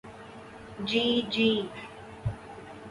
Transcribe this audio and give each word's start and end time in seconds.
جی 0.85 1.03
جی۔ 1.31 1.47